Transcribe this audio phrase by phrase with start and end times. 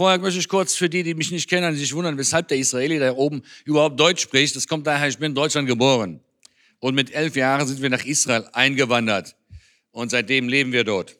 [0.00, 2.56] Vorher möchte ich kurz für die, die mich nicht kennen, die sich wundern, weshalb der
[2.56, 4.56] Israeli da oben überhaupt Deutsch spricht.
[4.56, 6.20] Das kommt daher, ich bin in Deutschland geboren.
[6.78, 9.36] Und mit elf Jahren sind wir nach Israel eingewandert.
[9.90, 11.18] Und seitdem leben wir dort.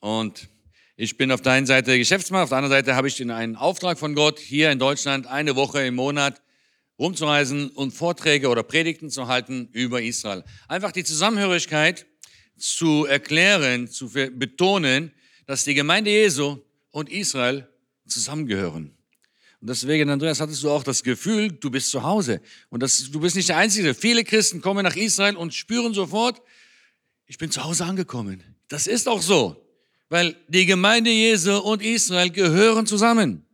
[0.00, 0.48] Und
[0.96, 3.98] ich bin auf der einen Seite Geschäftsmann, auf der anderen Seite habe ich einen Auftrag
[3.98, 6.40] von Gott, hier in Deutschland eine Woche im Monat
[6.98, 10.42] rumzureisen und Vorträge oder Predigten zu halten über Israel.
[10.68, 12.06] Einfach die Zusammenhörigkeit
[12.56, 15.12] zu erklären, zu betonen,
[15.44, 17.68] dass die Gemeinde Jesu und Israel
[18.06, 18.94] zusammengehören.
[19.60, 22.42] Und deswegen, Andreas, hattest du auch das Gefühl, du bist zu Hause.
[22.68, 23.94] Und das, du bist nicht der Einzige.
[23.94, 26.42] Viele Christen kommen nach Israel und spüren sofort,
[27.26, 28.42] ich bin zu Hause angekommen.
[28.68, 29.66] Das ist auch so,
[30.10, 33.46] weil die Gemeinde Jesu und Israel gehören zusammen.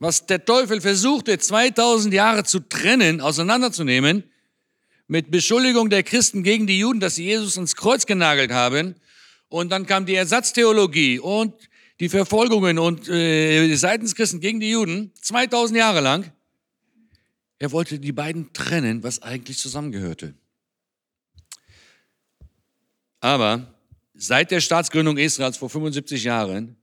[0.00, 4.24] Was der Teufel versuchte, 2000 Jahre zu trennen, auseinanderzunehmen,
[5.06, 8.94] mit Beschuldigung der Christen gegen die Juden, dass sie Jesus ins Kreuz genagelt haben.
[9.48, 11.54] Und dann kam die Ersatztheologie und
[12.00, 16.32] die Verfolgungen und äh, seitens Christen gegen die Juden, 2000 Jahre lang.
[17.58, 20.34] Er wollte die beiden trennen, was eigentlich zusammengehörte.
[23.20, 23.74] Aber
[24.14, 26.76] seit der Staatsgründung Israels vor 75 Jahren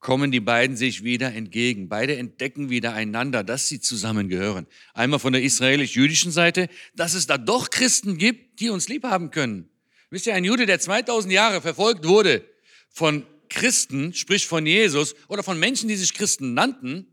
[0.00, 1.88] kommen die beiden sich wieder entgegen.
[1.88, 4.66] Beide entdecken wieder einander, dass sie zusammengehören.
[4.92, 9.30] Einmal von der israelisch-jüdischen Seite, dass es da doch Christen gibt, die uns lieb haben
[9.30, 9.70] können.
[10.10, 12.44] Wisst ihr, ein Jude, der 2000 Jahre verfolgt wurde
[12.90, 13.24] von
[13.54, 17.06] Christen, sprich von Jesus oder von Menschen, die sich Christen nannten,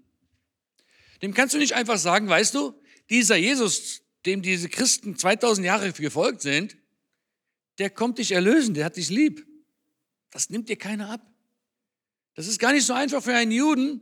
[1.22, 2.74] dem kannst du nicht einfach sagen, weißt du,
[3.10, 6.78] dieser Jesus, dem diese Christen 2000 Jahre gefolgt sind,
[7.78, 9.46] der kommt dich erlösen, der hat dich lieb.
[10.32, 11.22] Das nimmt dir keiner ab.
[12.36, 14.02] Das ist gar nicht so einfach für einen Juden,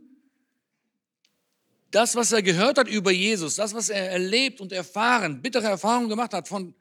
[1.90, 6.08] das, was er gehört hat über Jesus, das, was er erlebt und erfahren, bittere Erfahrungen
[6.08, 6.74] gemacht hat von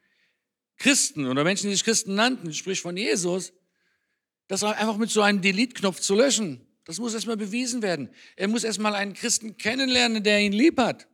[0.78, 3.52] Christen oder Menschen, die sich Christen nannten, sprich von Jesus,
[4.50, 6.60] das einfach mit so einem Delete-Knopf zu löschen.
[6.84, 8.10] Das muss erstmal bewiesen werden.
[8.36, 11.08] Er muss erstmal einen Christen kennenlernen, der ihn lieb hat.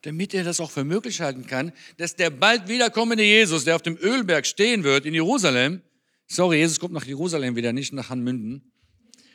[0.00, 3.82] Damit er das auch für möglich halten kann, dass der bald wiederkommende Jesus, der auf
[3.82, 5.82] dem Ölberg stehen wird in Jerusalem,
[6.26, 8.72] sorry, Jesus kommt nach Jerusalem wieder, nicht nach Hanmünden,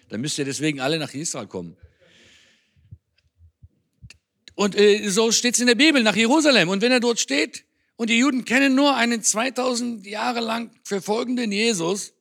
[0.10, 1.78] dann müsst ihr deswegen alle nach Israel kommen.
[4.56, 6.70] Und äh, so steht es in der Bibel, nach Jerusalem.
[6.70, 7.64] Und wenn er dort steht
[7.96, 12.14] und die Juden kennen nur einen 2000 Jahre lang verfolgenden Jesus,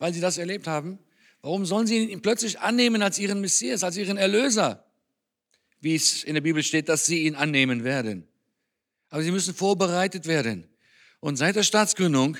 [0.00, 0.98] weil sie das erlebt haben,
[1.42, 4.84] warum sollen sie ihn plötzlich annehmen als ihren Messias, als ihren Erlöser?
[5.78, 8.26] Wie es in der Bibel steht, dass sie ihn annehmen werden.
[9.10, 10.68] Aber sie müssen vorbereitet werden.
[11.20, 12.38] Und seit der Staatsgründung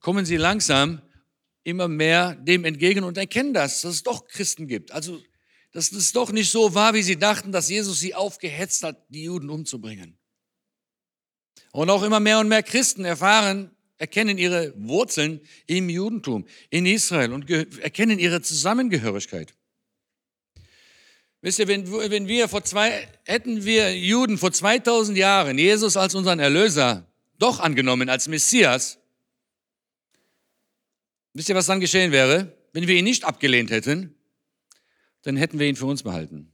[0.00, 1.02] kommen sie langsam
[1.62, 4.92] immer mehr dem entgegen und erkennen das, dass es doch Christen gibt.
[4.92, 5.22] Also,
[5.72, 9.24] dass es doch nicht so war, wie sie dachten, dass Jesus sie aufgehetzt hat, die
[9.24, 10.18] Juden umzubringen.
[11.72, 17.32] Und auch immer mehr und mehr Christen erfahren, erkennen ihre Wurzeln im Judentum, in Israel
[17.32, 19.54] und erkennen ihre Zusammengehörigkeit.
[21.42, 26.14] Wisst ihr, wenn, wenn wir vor zwei, hätten wir Juden vor 2000 Jahren Jesus als
[26.14, 27.06] unseren Erlöser
[27.38, 28.98] doch angenommen, als Messias,
[31.32, 32.56] Wisst ihr, was dann geschehen wäre?
[32.72, 34.14] Wenn wir ihn nicht abgelehnt hätten,
[35.22, 36.52] dann hätten wir ihn für uns behalten.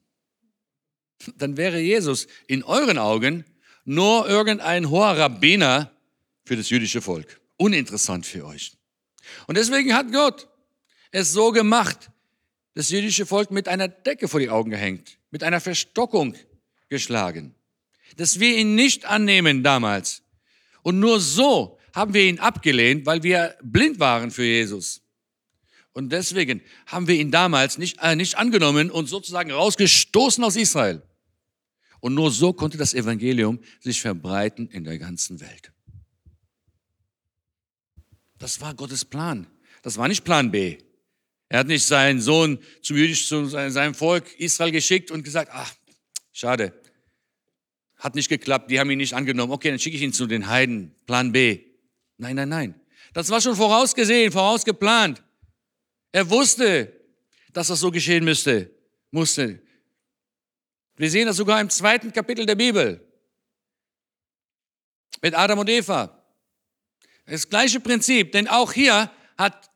[1.37, 3.45] Dann wäre Jesus in euren Augen
[3.85, 5.96] nur irgendein hoher Rabbiner
[6.47, 7.41] für das jüdische Volk.
[7.59, 8.73] Uninteressant für euch.
[9.47, 10.49] Und deswegen hat Gott
[11.11, 12.11] es so gemacht,
[12.75, 16.35] das jüdische Volk mit einer Decke vor die Augen gehängt, mit einer Verstockung
[16.89, 17.55] geschlagen,
[18.17, 20.23] dass wir ihn nicht annehmen damals.
[20.83, 25.03] Und nur so haben wir ihn abgelehnt, weil wir blind waren für Jesus.
[25.93, 31.03] Und deswegen haben wir ihn damals nicht, äh, nicht angenommen und sozusagen rausgestoßen aus Israel.
[32.01, 35.73] Und nur so konnte das Evangelium sich verbreiten in der ganzen Welt.
[38.39, 39.47] Das war Gottes Plan.
[39.83, 40.79] Das war nicht Plan B.
[41.49, 45.73] Er hat nicht seinen Sohn zum jüdisch, zu seinem Volk Israel geschickt und gesagt, ach,
[46.33, 46.73] schade,
[47.97, 49.53] hat nicht geklappt, die haben ihn nicht angenommen.
[49.53, 50.95] Okay, dann schicke ich ihn zu den Heiden.
[51.07, 51.61] Plan B.
[52.19, 52.81] Nein, nein, nein.
[53.15, 55.23] Das war schon vorausgesehen, vorausgeplant.
[56.13, 56.93] Er wusste,
[57.53, 58.71] dass das so geschehen müsste,
[59.11, 59.63] musste.
[60.97, 63.01] Wir sehen das sogar im zweiten Kapitel der Bibel.
[65.23, 66.16] Mit Adam und Eva.
[67.27, 69.71] Das gleiche Prinzip, denn auch hier hat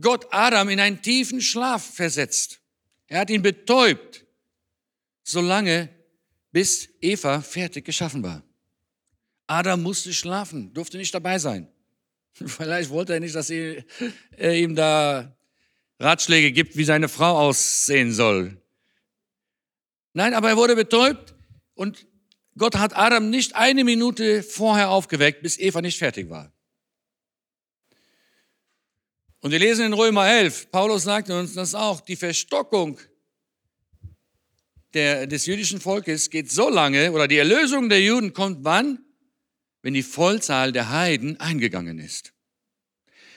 [0.00, 2.60] Gott Adam in einen tiefen Schlaf versetzt.
[3.08, 4.24] Er hat ihn betäubt,
[5.24, 5.88] solange
[6.52, 8.42] bis Eva fertig geschaffen war.
[9.48, 11.68] Adam musste schlafen, durfte nicht dabei sein.
[12.32, 13.84] Vielleicht wollte er nicht, dass er
[14.38, 15.36] ihm da
[15.98, 18.62] Ratschläge gibt, wie seine Frau aussehen soll.
[20.12, 21.34] Nein, aber er wurde betäubt
[21.74, 22.06] und
[22.56, 26.52] Gott hat Adam nicht eine Minute vorher aufgeweckt, bis Eva nicht fertig war.
[29.40, 33.00] Und wir lesen in Römer 11, Paulus sagt uns, dass auch die Verstockung
[34.92, 39.04] der, des jüdischen Volkes geht so lange, oder die Erlösung der Juden kommt wann?
[39.82, 42.34] Wenn die Vollzahl der Heiden eingegangen ist.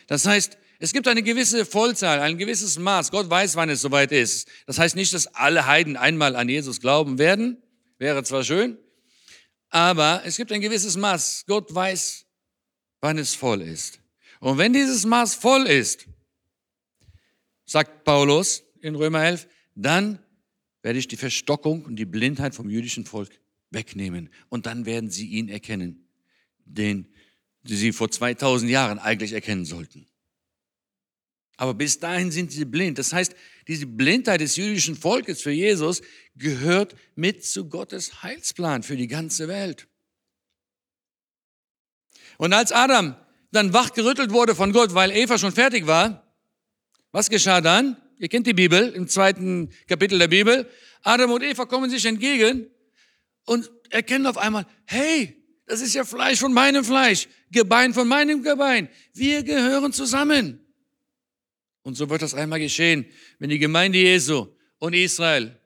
[0.08, 3.12] Das heißt, es gibt eine gewisse Vollzahl, ein gewisses Maß.
[3.12, 4.50] Gott weiß, wann es soweit ist.
[4.66, 7.64] Das heißt nicht, dass alle Heiden einmal an Jesus glauben werden.
[7.98, 8.78] Wäre zwar schön,
[9.70, 11.46] aber es gibt ein gewisses Maß.
[11.48, 12.26] Gott weiß,
[13.00, 14.03] wann es voll ist.
[14.44, 16.06] Und wenn dieses Maß voll ist,
[17.64, 20.20] sagt Paulus in Römer 11, dann
[20.82, 23.30] werde ich die Verstockung und die Blindheit vom jüdischen Volk
[23.70, 24.30] wegnehmen.
[24.50, 26.10] Und dann werden sie ihn erkennen,
[26.66, 27.08] den
[27.64, 30.08] sie vor 2000 Jahren eigentlich erkennen sollten.
[31.56, 33.00] Aber bis dahin sind sie blind.
[33.00, 33.34] Das heißt,
[33.70, 36.02] diese Blindheit des jüdischen Volkes für Jesus
[36.36, 39.88] gehört mit zu Gottes Heilsplan für die ganze Welt.
[42.38, 43.16] Und als Adam
[43.54, 46.28] dann wachgerüttelt wurde von Gott, weil Eva schon fertig war,
[47.12, 47.96] was geschah dann?
[48.18, 50.70] Ihr kennt die Bibel, im zweiten Kapitel der Bibel.
[51.04, 52.68] Adam und Eva kommen sich entgegen
[53.46, 58.42] und erkennen auf einmal, hey, das ist ja Fleisch von meinem Fleisch, Gebein von meinem
[58.42, 58.90] Gebein.
[59.14, 60.60] Wir gehören zusammen.
[61.84, 63.06] Und so wird das einmal geschehen,
[63.40, 64.48] wenn die Gemeinde Jesu
[64.80, 65.60] und Israel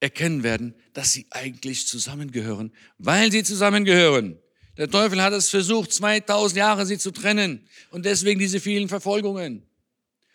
[0.00, 4.41] erkennen werden, dass sie eigentlich zusammengehören, weil sie zusammengehören.
[4.78, 9.66] Der Teufel hat es versucht, 2000 Jahre sie zu trennen und deswegen diese vielen Verfolgungen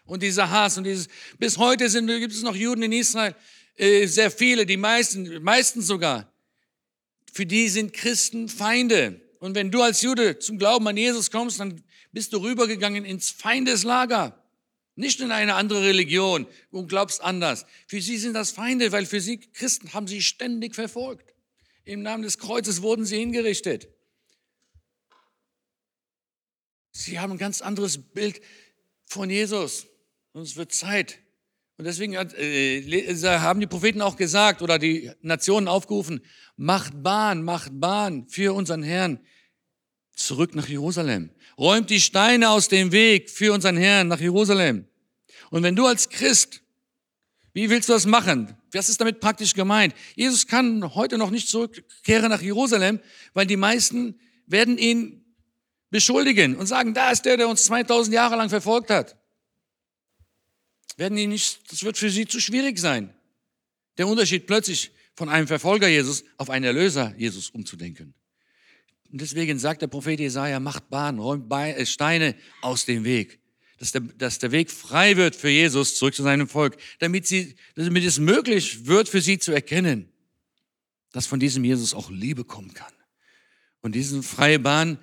[0.06, 1.08] und dieser Hass und dieses,
[1.38, 3.36] bis heute sind, gibt es noch Juden in Israel,
[3.78, 6.32] äh, sehr viele, die meisten, meistens sogar,
[7.32, 9.22] für die sind Christen Feinde.
[9.40, 13.30] Und wenn du als Jude zum Glauben an Jesus kommst, dann bist du rübergegangen ins
[13.30, 14.44] Feindeslager.
[14.96, 17.68] Nicht in eine andere Religion und glaubst anders.
[17.86, 21.36] Für sie sind das Feinde, weil für sie Christen haben sie ständig verfolgt.
[21.84, 23.88] Im Namen des Kreuzes wurden sie hingerichtet.
[27.08, 28.42] Sie haben ein ganz anderes Bild
[29.06, 29.88] von Jesus.
[30.34, 31.20] Und es wird Zeit.
[31.78, 36.20] Und deswegen äh, haben die Propheten auch gesagt oder die Nationen aufgerufen,
[36.58, 39.22] macht Bahn, macht Bahn für unseren Herrn
[40.18, 41.30] zurück nach Jerusalem.
[41.58, 44.86] Räumt die Steine aus dem Weg für unseren Herrn nach Jerusalem.
[45.50, 46.62] Und wenn du als Christ,
[47.54, 48.58] wie willst du das machen?
[48.74, 49.96] Was ist damit praktisch gemeint?
[50.16, 53.00] Jesus kann heute noch nicht zurückkehren nach Jerusalem,
[53.34, 55.24] weil die meisten werden ihn
[55.90, 59.16] beschuldigen und sagen, da ist der, der uns 2000 Jahre lang verfolgt hat.
[60.98, 63.14] Werden die nicht, das wird für sie zu schwierig sein.
[63.98, 68.14] Der Unterschied plötzlich von einem Verfolger Jesus auf einen Erlöser Jesus umzudenken.
[69.12, 73.40] Und deswegen sagt der Prophet Jesaja, macht Bahn, räumt äh, Steine aus dem Weg.
[73.80, 77.56] Dass der, dass der Weg frei wird für Jesus zurück zu seinem Volk, damit, sie,
[77.76, 80.10] damit es möglich wird für sie zu erkennen,
[81.12, 82.92] dass von diesem Jesus auch Liebe kommen kann.
[83.82, 84.98] Und diesen freie Bahn,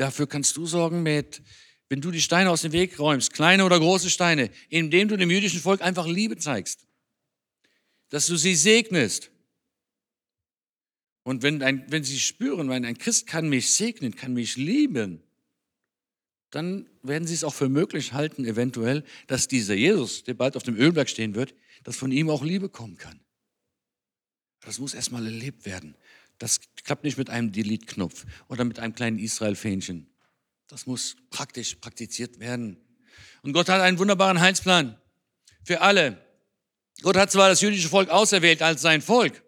[0.00, 1.42] dafür kannst du sorgen mit,
[1.88, 5.30] wenn du die Steine aus dem Weg räumst, kleine oder große Steine, indem du dem
[5.30, 6.86] jüdischen Volk einfach Liebe zeigst,
[8.08, 9.30] dass du sie segnest,
[11.22, 15.22] und wenn, ein, wenn sie spüren, wenn ein Christ kann mich segnen, kann mich lieben,
[16.50, 20.62] dann werden sie es auch für möglich halten, eventuell, dass dieser Jesus, der bald auf
[20.62, 21.54] dem Ölberg stehen wird,
[21.84, 23.20] dass von ihm auch Liebe kommen kann.
[24.60, 25.94] Das muss erstmal erlebt werden.
[26.40, 30.10] Das klappt nicht mit einem Delete-Knopf oder mit einem kleinen Israel-Fähnchen.
[30.68, 32.78] Das muss praktisch praktiziert werden.
[33.42, 34.98] Und Gott hat einen wunderbaren Heilsplan
[35.62, 36.24] für alle.
[37.02, 39.42] Gott hat zwar das jüdische Volk auserwählt als sein Volk,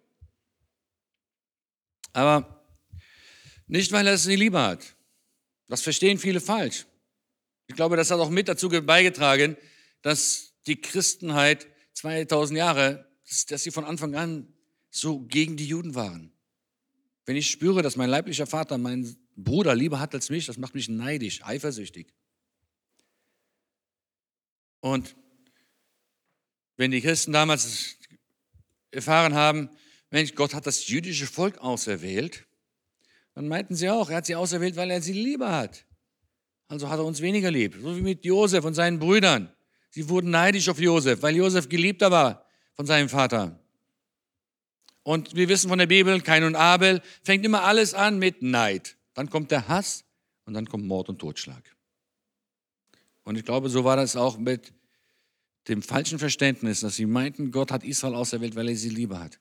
[2.12, 2.62] aber
[3.66, 4.94] nicht, weil er es nie lieber hat.
[5.68, 6.84] Das verstehen viele falsch.
[7.68, 9.56] Ich glaube, das hat auch mit dazu beigetragen,
[10.02, 13.10] dass die Christenheit 2000 Jahre,
[13.48, 14.52] dass sie von Anfang an
[14.90, 16.32] so gegen die Juden waren.
[17.24, 20.74] Wenn ich spüre, dass mein leiblicher Vater meinen Bruder lieber hat als mich, das macht
[20.74, 22.12] mich neidisch, eifersüchtig.
[24.80, 25.14] Und
[26.76, 27.96] wenn die Christen damals
[28.90, 29.70] erfahren haben,
[30.10, 32.46] Mensch, Gott hat das jüdische Volk auserwählt.
[33.34, 35.86] Dann meinten sie auch, er hat sie auserwählt, weil er sie lieber hat.
[36.68, 37.76] Also hat er uns weniger lieb.
[37.80, 39.52] So wie mit Josef und seinen Brüdern.
[39.90, 43.61] Sie wurden neidisch auf Josef, weil Josef geliebter war von seinem Vater.
[45.02, 48.96] Und wir wissen von der Bibel, Kain und Abel, fängt immer alles an mit Neid.
[49.14, 50.04] Dann kommt der Hass
[50.44, 51.62] und dann kommt Mord und Totschlag.
[53.24, 54.72] Und ich glaube, so war das auch mit
[55.68, 59.38] dem falschen Verständnis, dass sie meinten, Gott hat Israel auserwählt, weil er sie lieber hat.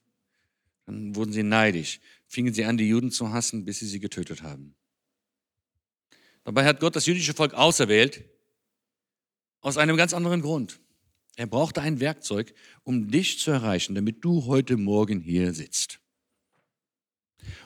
[0.86, 4.44] Dann wurden sie neidisch, fingen sie an, die Juden zu hassen, bis sie sie getötet
[4.44, 4.75] haben.
[6.44, 8.24] Dabei hat Gott das jüdische Volk auserwählt,
[9.62, 10.81] aus einem ganz anderen Grund.
[11.42, 16.00] Er brauchte ein Werkzeug, um dich zu erreichen, damit du heute Morgen hier sitzt.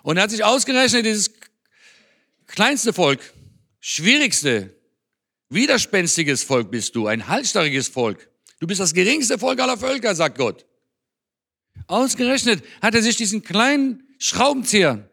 [0.01, 1.33] Und er hat sich ausgerechnet, dieses
[2.47, 3.19] kleinste Volk,
[3.81, 4.73] schwierigste,
[5.49, 8.29] Widerspenstiges Volk bist du, ein halsstarriges Volk.
[8.61, 10.65] Du bist das geringste Volk aller Völker, sagt Gott.
[11.87, 15.09] Ausgerechnet hat er sich diesen kleinen Schraubenzieher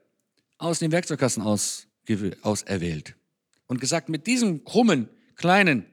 [0.58, 3.16] aus dem Werkzeugkasten auserwählt
[3.66, 5.91] und gesagt, mit diesem krummen, kleinen,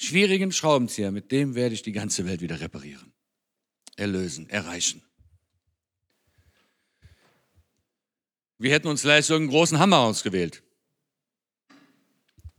[0.00, 3.12] schwierigen Schraubenzieher, mit dem werde ich die ganze Welt wieder reparieren,
[3.96, 5.02] erlösen, erreichen.
[8.58, 10.62] Wir hätten uns vielleicht so einen großen Hammer ausgewählt.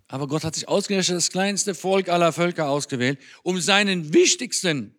[0.08, 4.96] Aber Gott hat sich ausgerechnet das kleinste Volk aller Völker ausgewählt, um seinen wichtigsten,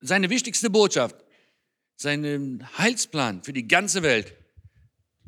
[0.00, 1.16] seine wichtigste Botschaft,
[1.96, 4.34] seinen Heilsplan für die ganze Welt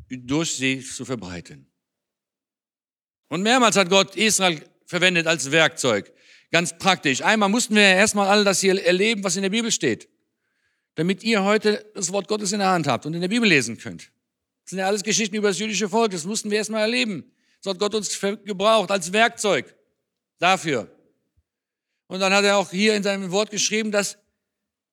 [0.09, 1.67] durch sie zu verbreiten.
[3.29, 6.13] Und mehrmals hat Gott Israel verwendet als Werkzeug.
[6.51, 7.23] Ganz praktisch.
[7.23, 10.09] Einmal mussten wir erstmal all das hier erleben, was in der Bibel steht.
[10.95, 13.79] Damit ihr heute das Wort Gottes in der Hand habt und in der Bibel lesen
[13.79, 14.13] könnt.
[14.65, 16.13] Das sind ja alles Geschichten über das jüdische Volk.
[16.13, 17.33] Das mussten wir erstmal erleben.
[17.61, 19.75] So hat Gott uns gebraucht als Werkzeug
[20.39, 20.91] dafür.
[22.09, 24.19] Und dann hat er auch hier in seinem Wort geschrieben, dass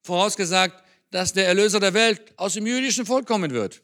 [0.03, 3.83] vorausgesagt, dass der Erlöser der Welt aus dem jüdischen Volk kommen wird.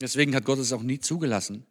[0.00, 1.66] Deswegen hat Gott es auch nie zugelassen,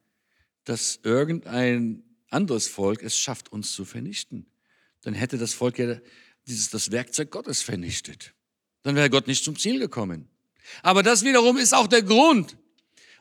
[0.63, 4.45] dass irgendein anderes Volk es schafft, uns zu vernichten.
[5.01, 5.99] Dann hätte das Volk ja
[6.47, 8.33] dieses, das Werkzeug Gottes vernichtet.
[8.83, 10.29] Dann wäre Gott nicht zum Ziel gekommen.
[10.81, 12.57] Aber das wiederum ist auch der Grund,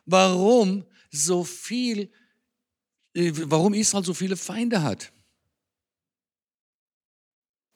[0.06, 2.10] warum so viel
[3.14, 5.12] äh, warum Israel so viele Feinde hat.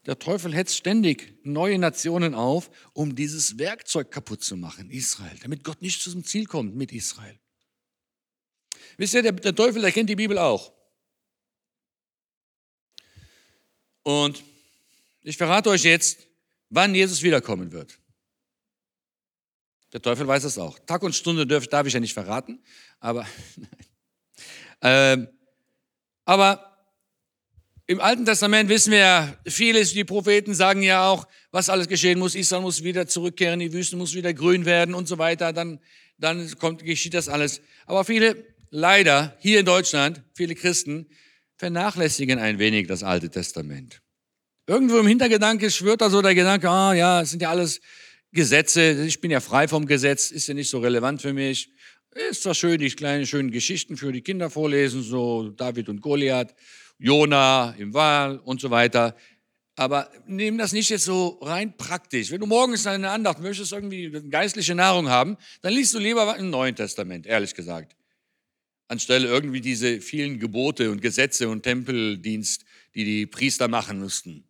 [0.07, 5.65] Der Teufel hetzt ständig neue Nationen auf, um dieses Werkzeug kaputt zu machen, Israel, damit
[5.65, 7.39] Gott nicht zum Ziel kommt mit Israel.
[8.97, 10.73] Wisst ihr, der, der Teufel, der kennt die Bibel auch.
[14.09, 14.43] Und
[15.23, 16.21] ich verrate euch jetzt,
[16.71, 17.99] wann Jesus wiederkommen wird.
[19.93, 20.79] Der Teufel weiß es auch.
[20.79, 22.59] Tag und Stunde darf, ich ja nicht verraten,
[23.00, 23.27] aber.
[24.81, 25.27] Ähm,
[26.25, 26.79] aber
[27.88, 32.21] im Alten Testament wissen wir ja vieles, die Propheten sagen ja auch, was alles geschehen
[32.21, 32.37] muss.
[32.37, 35.53] Israel muss wieder zurückkehren, die Wüste muss wieder grün werden und so weiter.
[35.53, 35.81] Dann,
[36.17, 37.61] dann kommt, geschieht das alles.
[37.87, 41.09] Aber viele, leider, hier in Deutschland, viele Christen,
[41.59, 44.00] vernachlässigen ein wenig das Alte Testament.
[44.67, 47.81] Irgendwo im Hintergedanke schwört da so der Gedanke, ah ja, es sind ja alles
[48.33, 51.71] Gesetze, ich bin ja frei vom Gesetz, ist ja nicht so relevant für mich.
[52.31, 56.55] Ist zwar schön, die kleinen schönen Geschichten für die Kinder vorlesen, so David und Goliath,
[56.99, 59.17] Jona im Wal und so weiter.
[59.77, 62.31] Aber nimm das nicht jetzt so rein praktisch.
[62.31, 66.50] Wenn du morgens eine Andacht möchtest, irgendwie geistliche Nahrung haben, dann liest du lieber im
[66.50, 67.95] Neuen Testament, ehrlich gesagt.
[68.88, 72.64] Anstelle irgendwie diese vielen Gebote und Gesetze und Tempeldienst,
[72.95, 74.45] die die Priester machen mussten.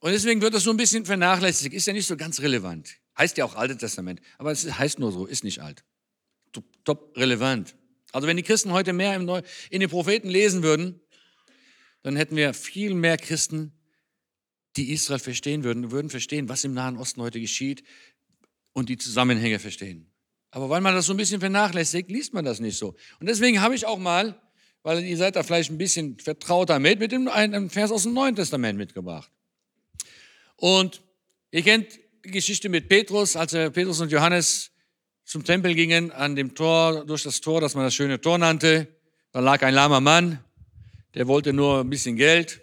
[0.00, 1.74] Und deswegen wird das so ein bisschen vernachlässigt.
[1.74, 2.96] Ist ja nicht so ganz relevant.
[3.16, 4.20] Heißt ja auch Altes Testament.
[4.38, 5.84] Aber es heißt nur so, ist nicht alt
[6.84, 7.76] top relevant.
[8.12, 11.00] Also wenn die Christen heute mehr in den Propheten lesen würden,
[12.02, 13.72] dann hätten wir viel mehr Christen,
[14.76, 17.82] die Israel verstehen würden, würden verstehen, was im Nahen Osten heute geschieht
[18.72, 20.07] und die Zusammenhänge verstehen.
[20.50, 22.94] Aber weil man das so ein bisschen vernachlässigt, liest man das nicht so.
[23.20, 24.40] Und deswegen habe ich auch mal,
[24.82, 28.14] weil ihr seid da vielleicht ein bisschen vertraut damit, mit dem, einem Vers aus dem
[28.14, 29.30] Neuen Testament mitgebracht.
[30.56, 31.02] Und
[31.50, 34.70] ihr kennt die Geschichte mit Petrus, als Petrus und Johannes
[35.24, 38.88] zum Tempel gingen, an dem Tor, durch das Tor, das man das schöne Tor nannte,
[39.32, 40.42] da lag ein lahmer Mann,
[41.14, 42.62] der wollte nur ein bisschen Geld.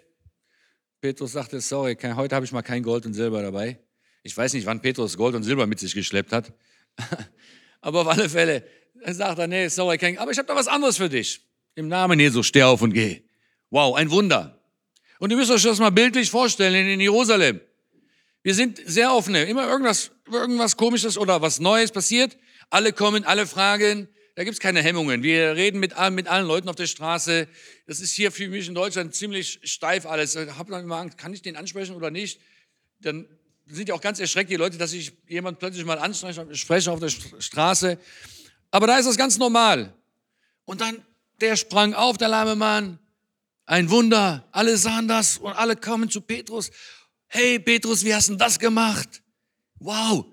[1.00, 3.78] Petrus sagte, sorry, heute habe ich mal kein Gold und Silber dabei.
[4.24, 6.52] Ich weiß nicht, wann Petrus Gold und Silber mit sich geschleppt hat.
[7.86, 8.64] aber auf alle Fälle
[9.06, 11.40] sagt er, nee, sorry, kein, aber ich habe da was anderes für dich.
[11.76, 13.22] Im Namen Jesu, steh auf und geh.
[13.70, 14.60] Wow, ein Wunder.
[15.20, 17.60] Und ihr müsst euch das mal bildlich vorstellen in Jerusalem.
[18.42, 19.44] Wir sind sehr offene.
[19.44, 22.36] Immer irgendwas, irgendwas Komisches oder was Neues passiert.
[22.70, 24.08] Alle kommen, alle fragen.
[24.34, 25.22] Da gibt's keine Hemmungen.
[25.22, 27.46] Wir reden mit, mit allen Leuten auf der Straße.
[27.86, 30.34] Das ist hier für mich in Deutschland ziemlich steif alles.
[30.34, 32.40] Ich habe dann immer Angst, kann ich den ansprechen oder nicht?
[32.98, 33.28] Dann
[33.66, 37.08] sind ja auch ganz erschreckt die Leute, dass ich jemand plötzlich mal anspreche auf der
[37.08, 37.98] Straße.
[38.70, 39.92] Aber da ist das ganz normal.
[40.64, 41.04] Und dann,
[41.40, 42.98] der sprang auf, der lahme Mann.
[43.64, 44.46] Ein Wunder.
[44.52, 46.70] Alle sahen das und alle kamen zu Petrus.
[47.26, 49.22] Hey Petrus, wie hast du das gemacht?
[49.78, 50.26] Wow,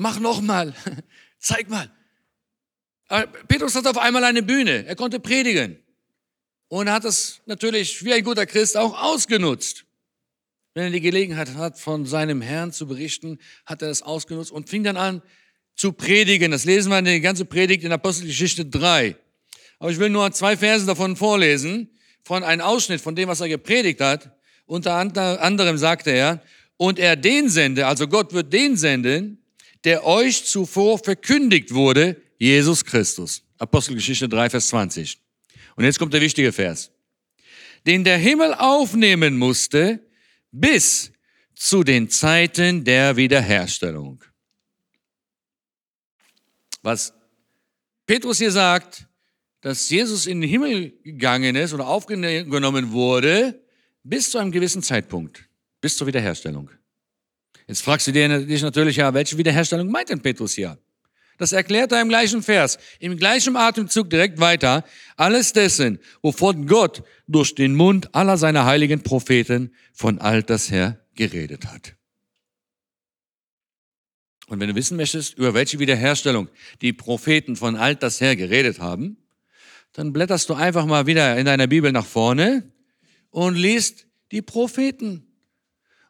[0.00, 0.74] Mach noch mal.
[1.38, 1.90] Zeig mal.
[3.48, 4.86] Petrus hat auf einmal eine Bühne.
[4.86, 5.78] Er konnte predigen.
[6.68, 9.84] Und er hat es natürlich wie ein guter Christ auch ausgenutzt.
[10.74, 14.68] Wenn er die Gelegenheit hat, von seinem Herrn zu berichten, hat er das ausgenutzt und
[14.68, 15.20] fing dann an
[15.74, 16.52] zu predigen.
[16.52, 19.16] Das lesen wir in der ganzen Predigt in Apostelgeschichte 3.
[19.80, 21.90] Aber ich will nur zwei Verse davon vorlesen,
[22.22, 24.30] von einem Ausschnitt von dem, was er gepredigt hat.
[24.66, 26.42] Unter anderem sagte er,
[26.76, 29.42] und er den sende, also Gott wird den senden,
[29.84, 33.42] der euch zuvor verkündigt wurde, Jesus Christus.
[33.58, 35.18] Apostelgeschichte 3, Vers 20.
[35.76, 36.90] Und jetzt kommt der wichtige Vers.
[37.86, 40.00] Den der Himmel aufnehmen musste
[40.52, 41.12] bis
[41.54, 44.24] zu den Zeiten der Wiederherstellung.
[46.82, 47.12] Was
[48.06, 49.06] Petrus hier sagt,
[49.60, 53.62] dass Jesus in den Himmel gegangen ist oder aufgenommen wurde,
[54.02, 55.46] bis zu einem gewissen Zeitpunkt,
[55.80, 56.70] bis zur Wiederherstellung.
[57.66, 60.78] Jetzt fragst du dich natürlich, ja, welche Wiederherstellung meint denn Petrus hier?
[61.40, 64.84] Das erklärt er im gleichen Vers, im gleichen Atemzug direkt weiter.
[65.16, 71.64] Alles dessen, wovon Gott durch den Mund aller seiner heiligen Propheten von alters her geredet
[71.64, 71.96] hat.
[74.48, 76.50] Und wenn du wissen möchtest, über welche Wiederherstellung
[76.82, 79.16] die Propheten von alters her geredet haben,
[79.94, 82.70] dann blätterst du einfach mal wieder in deiner Bibel nach vorne
[83.30, 85.29] und liest die Propheten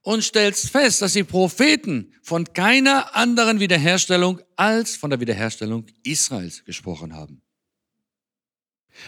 [0.02, 6.64] und stellst fest, dass die Propheten von keiner anderen Wiederherstellung als von der Wiederherstellung Israels
[6.64, 7.42] gesprochen haben.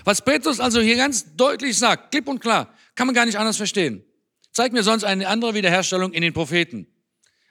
[0.04, 3.56] Was Petrus also hier ganz deutlich sagt, klipp und klar, kann man gar nicht anders
[3.56, 4.04] verstehen.
[4.52, 6.86] Zeig mir sonst eine andere Wiederherstellung in den Propheten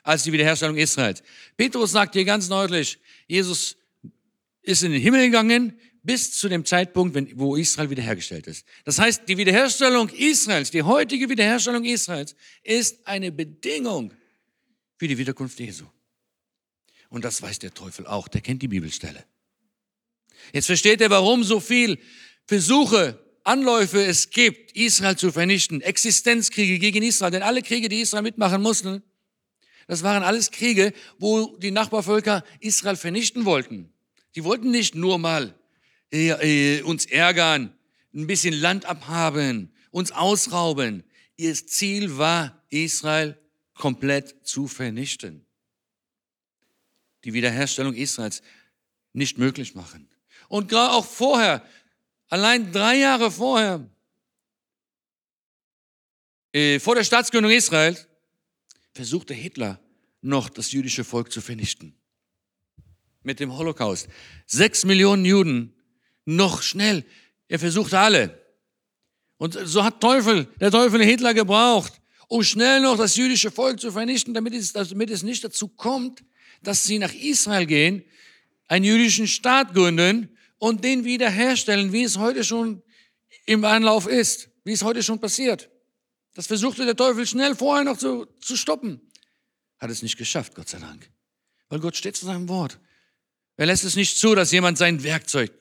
[0.03, 1.24] als die Wiederherstellung Israels.
[1.57, 3.77] Petrus sagt hier ganz deutlich, Jesus
[4.62, 8.65] ist in den Himmel gegangen, bis zu dem Zeitpunkt, wenn, wo Israel wiederhergestellt ist.
[8.86, 14.13] Das heißt, die Wiederherstellung Israels, die heutige Wiederherstellung Israels, ist eine Bedingung
[14.98, 15.86] für die Wiederkunft Jesu.
[17.10, 19.25] Und das weiß der Teufel auch, der kennt die Bibelstelle.
[20.53, 22.00] Jetzt versteht er, warum so viel
[22.48, 28.24] Versuche, Anläufe es gibt, Israel zu vernichten, Existenzkriege gegen Israel, denn alle Kriege, die Israel
[28.24, 29.03] mitmachen mussten,
[29.88, 33.91] das waren alles Kriege, wo die Nachbarvölker Israel vernichten wollten.
[34.36, 35.60] Die wollten nicht nur mal
[36.11, 37.73] uns ärgern,
[38.13, 41.03] ein bisschen Land abhaben, uns ausrauben.
[41.37, 43.37] Ihr Ziel war, Israel
[43.73, 45.45] komplett zu vernichten.
[47.23, 48.41] Die Wiederherstellung Israels
[49.13, 50.09] nicht möglich machen.
[50.47, 51.65] Und gerade auch vorher,
[52.27, 53.89] allein drei Jahre vorher,
[56.53, 58.07] äh, vor der Staatsgründung Israels,
[58.93, 59.79] versuchte Hitler
[60.21, 61.95] noch das jüdische Volk zu vernichten.
[63.24, 64.07] Mit dem Holocaust.
[64.45, 65.74] Sechs Millionen Juden
[66.25, 67.05] noch schnell.
[67.48, 68.40] Er versuchte alle.
[69.38, 71.94] Und so hat Teufel, der Teufel Hitler gebraucht,
[72.27, 76.24] um schnell noch das jüdische Volk zu vernichten, damit es, damit es nicht dazu kommt,
[76.62, 78.03] dass sie nach Israel gehen,
[78.68, 82.84] einen jüdischen Staat gründen und den wiederherstellen, wie es heute schon
[83.46, 85.70] im Anlauf ist, wie es heute schon passiert.
[86.36, 89.01] Das versuchte der Teufel schnell vorher noch zu, zu stoppen.
[89.79, 91.10] Hat es nicht geschafft, Gott sei Dank.
[91.68, 92.79] Weil Gott steht zu seinem Wort.
[93.57, 95.51] Er lässt es nicht zu, dass jemand sein Werkzeug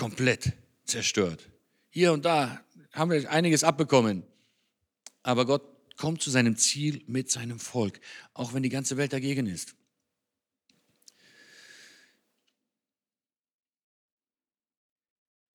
[0.00, 0.54] komplett
[0.86, 1.46] zerstört.
[1.90, 4.22] Hier und da haben wir einiges abbekommen.
[5.22, 5.62] Aber Gott
[5.98, 8.00] kommt zu seinem Ziel mit seinem Volk,
[8.32, 9.74] auch wenn die ganze Welt dagegen ist.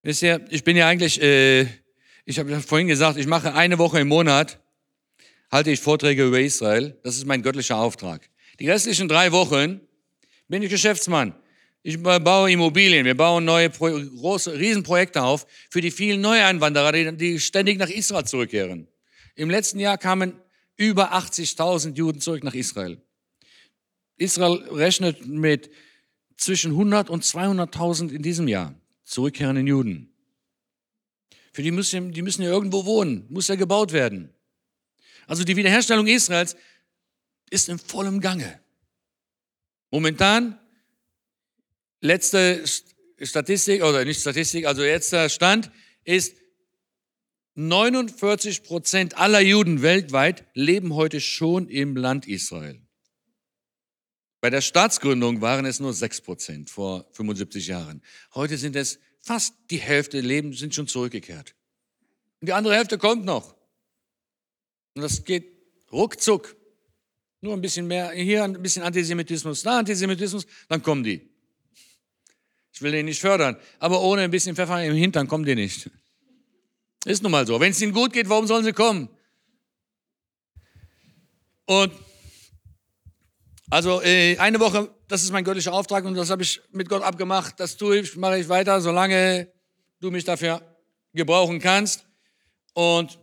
[0.03, 1.63] Wisst ihr, ich bin ja eigentlich, äh,
[2.25, 4.59] ich habe vorhin gesagt, ich mache eine Woche im Monat,
[5.51, 6.99] halte ich Vorträge über Israel.
[7.03, 8.29] Das ist mein göttlicher Auftrag.
[8.59, 9.81] Die restlichen drei Wochen
[10.47, 11.33] bin ich Geschäftsmann.
[11.87, 17.39] Ich baue Immobilien, wir bauen neue große Riesenprojekte auf für die vielen Neueinwanderer, die, die
[17.39, 18.87] ständig nach Israel zurückkehren.
[19.35, 20.33] Im letzten Jahr kamen
[20.77, 22.99] über 80.000 Juden zurück nach Israel.
[24.17, 25.69] Israel rechnet mit
[26.37, 30.11] zwischen 100 und 200.000 in diesem Jahr zurückkehrenden Juden.
[31.53, 34.33] Für die müssen, die müssen ja irgendwo wohnen, muss ja gebaut werden.
[35.27, 36.55] Also die Wiederherstellung Israels
[37.51, 38.59] ist in vollem Gange.
[39.91, 40.57] Momentan
[42.05, 42.63] letzte
[43.21, 45.71] Statistik, oder nicht Statistik, also letzter Stand
[46.03, 46.37] ist,
[47.55, 52.81] 49 Prozent aller Juden weltweit leben heute schon im Land Israel.
[54.41, 58.03] Bei der Staatsgründung waren es nur 6 Prozent vor 75 Jahren.
[58.35, 61.55] Heute sind es fast die Hälfte leben, sind schon zurückgekehrt.
[62.41, 63.55] Und die andere Hälfte kommt noch.
[64.93, 65.51] Und das geht
[65.91, 66.55] ruckzuck.
[67.41, 71.34] Nur ein bisschen mehr, hier ein bisschen Antisemitismus, da Antisemitismus, dann kommen die.
[72.75, 75.89] Ich will den nicht fördern, aber ohne ein bisschen Pfeffer im Hintern kommen die nicht.
[77.05, 77.57] Ist nun mal so.
[77.57, 79.07] Wenn es ihnen gut geht, warum sollen sie kommen?
[81.65, 81.93] Und
[83.69, 87.01] also äh, eine Woche, das ist mein göttlicher Auftrag und das habe ich mit Gott
[87.01, 87.57] abgemacht.
[87.61, 89.47] Das tue ich, mache ich weiter, solange
[90.01, 90.61] du mich dafür
[91.13, 92.05] gebrauchen kannst.
[92.73, 93.17] Und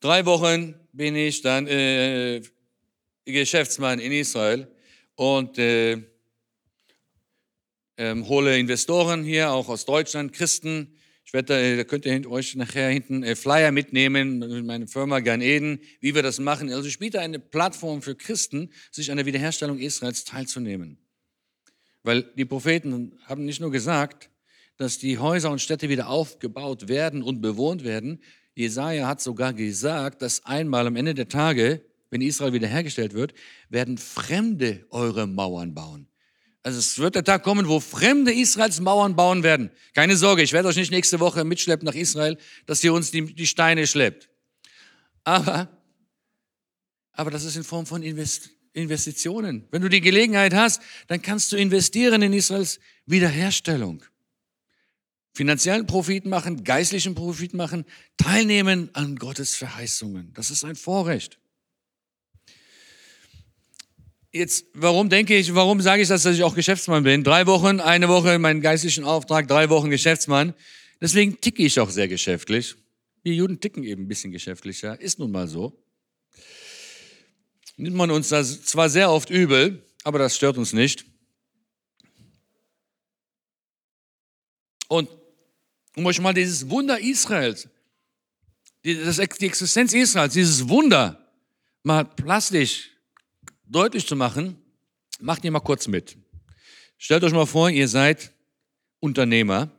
[0.00, 2.42] drei Wochen bin ich dann äh,
[3.24, 4.66] Geschäftsmann in Israel
[5.14, 6.02] und äh,
[7.98, 10.94] ähm, hole Investoren hier, auch aus Deutschland, Christen.
[11.24, 15.42] Ich werde, da, da könnt ihr euch nachher hinten äh, Flyer mitnehmen, meine Firma Gan
[15.42, 16.72] Eden, wie wir das machen.
[16.72, 20.96] Also ich biete eine Plattform für Christen, sich an der Wiederherstellung Israels teilzunehmen.
[22.02, 24.30] Weil die Propheten haben nicht nur gesagt,
[24.78, 28.22] dass die Häuser und Städte wieder aufgebaut werden und bewohnt werden.
[28.54, 33.34] Jesaja hat sogar gesagt, dass einmal am Ende der Tage, wenn Israel wiederhergestellt wird,
[33.68, 36.07] werden Fremde eure Mauern bauen.
[36.62, 39.70] Also es wird der Tag kommen, wo Fremde Israels Mauern bauen werden.
[39.94, 43.34] Keine Sorge, ich werde euch nicht nächste Woche mitschleppen nach Israel, dass ihr uns die,
[43.34, 44.28] die Steine schleppt.
[45.24, 45.68] Aber,
[47.12, 49.66] aber das ist in Form von Invest, Investitionen.
[49.70, 54.02] Wenn du die Gelegenheit hast, dann kannst du investieren in Israels Wiederherstellung.
[55.34, 57.84] Finanziellen Profit machen, geistlichen Profit machen,
[58.16, 60.32] teilnehmen an Gottes Verheißungen.
[60.34, 61.38] Das ist ein Vorrecht.
[64.38, 67.24] Jetzt, warum denke ich, warum sage ich das, dass ich auch Geschäftsmann bin?
[67.24, 70.54] Drei Wochen, eine Woche meinen geistlichen Auftrag, drei Wochen Geschäftsmann.
[71.00, 72.76] Deswegen ticke ich auch sehr geschäftlich.
[73.24, 75.76] Wir Juden ticken eben ein bisschen geschäftlicher, ist nun mal so.
[77.76, 81.04] Nimmt man uns das zwar sehr oft übel, aber das stört uns nicht.
[84.86, 85.08] Und
[85.96, 87.68] um euch mal dieses Wunder Israels,
[88.84, 91.28] die, das, die Existenz Israels, dieses Wunder
[91.82, 92.92] mal plastisch
[93.68, 94.56] deutlich zu machen,
[95.20, 96.16] macht ihr mal kurz mit.
[96.96, 98.32] Stellt euch mal vor, ihr seid
[99.00, 99.70] Unternehmer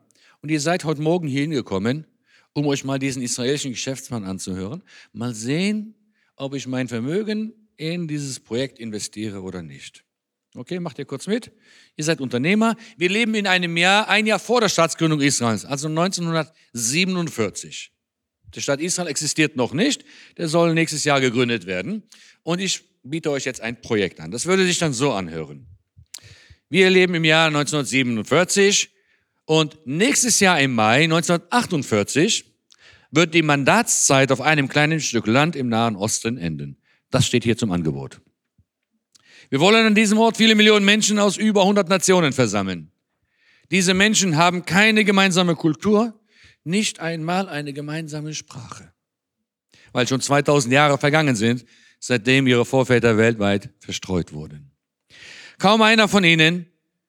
[0.41, 2.06] und ihr seid heute Morgen hier hingekommen,
[2.54, 4.84] um euch mal diesen israelischen Geschäftsmann anzuhören.
[5.12, 5.95] Mal sehen,
[6.36, 10.04] ob ich mein Vermögen in dieses Projekt investiere oder nicht.
[10.56, 11.52] Okay, macht ihr kurz mit.
[11.95, 12.75] Ihr seid Unternehmer.
[12.97, 17.91] Wir leben in einem Jahr, ein Jahr vor der Staatsgründung Israels, also 1947.
[18.56, 20.06] Der Staat Israel existiert noch nicht.
[20.38, 22.02] Der soll nächstes Jahr gegründet werden.
[22.41, 24.32] Und ich biete euch jetzt ein Projekt an.
[24.32, 25.65] Das würde sich dann so anhören.
[26.69, 28.91] Wir leben im Jahr 1947
[29.45, 32.45] und nächstes Jahr im Mai 1948
[33.12, 36.78] wird die Mandatszeit auf einem kleinen Stück Land im Nahen Osten enden.
[37.10, 38.22] Das steht hier zum Angebot.
[39.50, 42.91] Wir wollen an diesem Ort viele Millionen Menschen aus über 100 Nationen versammeln.
[43.72, 46.19] Diese Menschen haben keine gemeinsame Kultur,
[46.63, 48.93] nicht einmal eine gemeinsame Sprache,
[49.91, 51.65] weil schon 2000 Jahre vergangen sind,
[51.99, 54.71] seitdem ihre Vorväter weltweit verstreut wurden.
[55.57, 56.65] Kaum einer von ihnen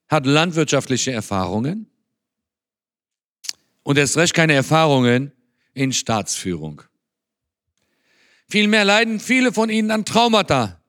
[0.09, 1.87] hat landwirtschaftliche Erfahrungen
[3.83, 5.33] und erst recht keine Erfahrungen
[5.73, 6.83] in Staatsführung.
[8.49, 10.83] Vielmehr leiden viele von ihnen an Traumata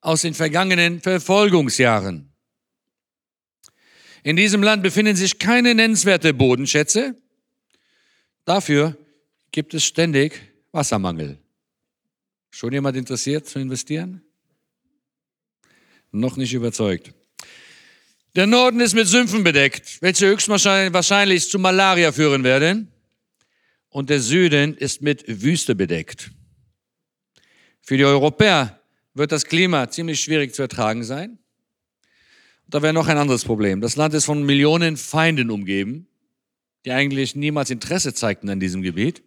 [0.00, 2.32] aus den vergangenen Verfolgungsjahren.
[4.22, 7.20] In diesem Land befinden sich keine nennenswerte Bodenschätze.
[8.46, 8.96] Dafür
[9.52, 10.40] gibt es ständig
[10.72, 11.43] Wassermangel.
[12.54, 14.22] Schon jemand interessiert zu investieren?
[16.12, 17.12] Noch nicht überzeugt.
[18.36, 22.92] Der Norden ist mit Sümpfen bedeckt, welche höchstwahrscheinlich zu Malaria führen werden.
[23.88, 26.30] Und der Süden ist mit Wüste bedeckt.
[27.80, 28.80] Für die Europäer
[29.14, 31.40] wird das Klima ziemlich schwierig zu ertragen sein.
[32.68, 33.80] Da wäre noch ein anderes Problem.
[33.80, 36.06] Das Land ist von Millionen Feinden umgeben,
[36.84, 39.24] die eigentlich niemals Interesse zeigten an diesem Gebiet.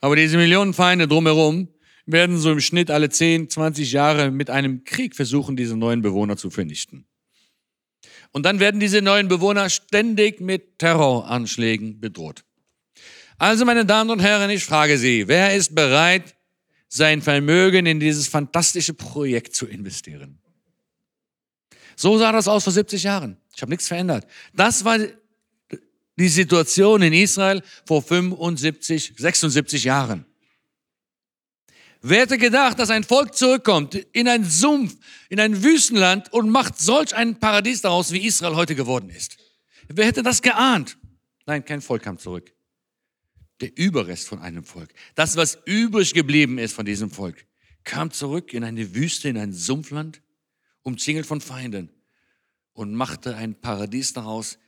[0.00, 1.68] Aber diese Millionen Feinde drumherum
[2.06, 6.36] werden so im Schnitt alle 10, 20 Jahre mit einem Krieg versuchen, diese neuen Bewohner
[6.36, 7.06] zu vernichten.
[8.32, 12.44] Und dann werden diese neuen Bewohner ständig mit Terroranschlägen bedroht.
[13.38, 16.36] Also, meine Damen und Herren, ich frage Sie, wer ist bereit,
[16.88, 20.38] sein Vermögen in dieses fantastische Projekt zu investieren?
[21.96, 23.36] So sah das aus vor 70 Jahren.
[23.54, 24.26] Ich habe nichts verändert.
[24.54, 24.98] Das war
[26.20, 30.26] die Situation in Israel vor 75, 76 Jahren.
[32.02, 34.96] Wer hätte gedacht, dass ein Volk zurückkommt in einen Sumpf,
[35.28, 39.36] in ein Wüstenland und macht solch ein Paradies daraus, wie Israel heute geworden ist?
[39.88, 40.96] Wer hätte das geahnt?
[41.46, 42.52] Nein, kein Volk kam zurück.
[43.60, 47.44] Der Überrest von einem Volk, das, was übrig geblieben ist von diesem Volk,
[47.84, 50.22] kam zurück in eine Wüste, in ein Sumpfland,
[50.82, 51.90] umzingelt von Feinden
[52.72, 54.58] und machte ein Paradies daraus,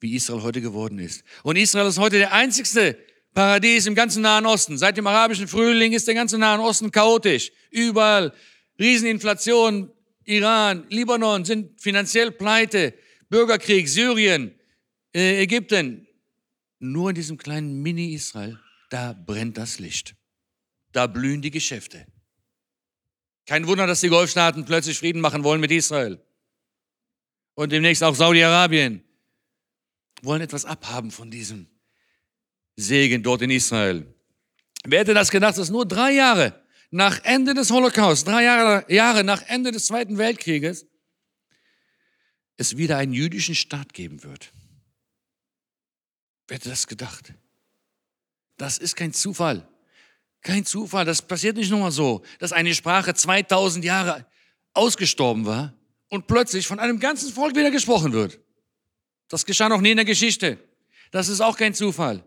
[0.00, 1.22] wie Israel heute geworden ist.
[1.42, 2.98] Und Israel ist heute der einzigste
[3.34, 4.78] Paradies im ganzen Nahen Osten.
[4.78, 7.52] Seit dem arabischen Frühling ist der ganze Nahen Osten chaotisch.
[7.70, 8.32] Überall
[8.78, 9.92] Rieseninflation.
[10.24, 12.94] Iran, Libanon sind finanziell pleite.
[13.28, 14.54] Bürgerkrieg, Syrien,
[15.14, 16.06] äh, Ägypten.
[16.78, 18.58] Nur in diesem kleinen Mini-Israel,
[18.88, 20.14] da brennt das Licht.
[20.92, 22.06] Da blühen die Geschäfte.
[23.46, 26.24] Kein Wunder, dass die Golfstaaten plötzlich Frieden machen wollen mit Israel.
[27.54, 29.04] Und demnächst auch Saudi-Arabien
[30.22, 31.66] wollen etwas abhaben von diesem
[32.76, 34.06] Segen dort in Israel.
[34.84, 39.24] Wer hätte das gedacht, dass nur drei Jahre nach Ende des Holocaust, drei Jahre, Jahre
[39.24, 40.86] nach Ende des Zweiten Weltkrieges,
[42.56, 44.52] es wieder einen jüdischen Staat geben wird?
[46.48, 47.32] Wer hätte das gedacht?
[48.56, 49.68] Das ist kein Zufall.
[50.42, 51.04] Kein Zufall.
[51.04, 54.26] Das passiert nicht nur mal so, dass eine Sprache 2000 Jahre
[54.72, 55.74] ausgestorben war
[56.08, 58.40] und plötzlich von einem ganzen Volk wieder gesprochen wird.
[59.30, 60.58] Das geschah noch nie in der Geschichte.
[61.12, 62.22] Das ist auch kein Zufall.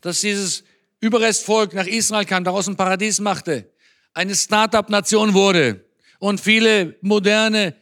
[0.00, 0.64] Dass dieses
[1.00, 3.70] Überrestvolk nach Israel kam, daraus ein Paradies machte,
[4.14, 5.84] eine Start-up-Nation wurde
[6.18, 7.76] und viele moderne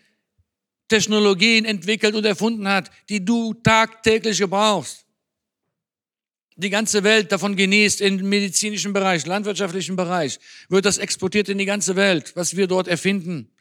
[0.89, 5.05] Technologien entwickelt und erfunden hat, die du tagtäglich gebrauchst.
[6.57, 11.65] Die ganze Welt davon genießt im medizinischen Bereich, landwirtschaftlichen Bereich, wird das exportiert in die
[11.65, 13.53] ganze Welt, was wir dort erfinden.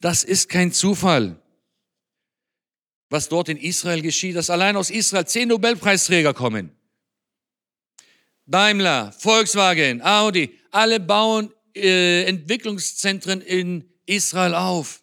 [0.00, 1.40] Das ist kein Zufall.
[3.14, 6.72] Was dort in Israel geschieht, dass allein aus Israel zehn Nobelpreisträger kommen.
[8.44, 15.00] Daimler, Volkswagen, Audi, alle bauen äh, Entwicklungszentren in Israel auf.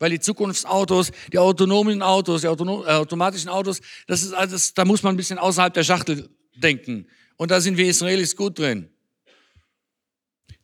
[0.00, 4.84] Weil die Zukunftsautos, die autonomen Autos, die autonom, äh, automatischen Autos, das ist alles, da
[4.84, 7.06] muss man ein bisschen außerhalb der Schachtel denken.
[7.36, 8.90] Und da sind wir Israelis gut drin.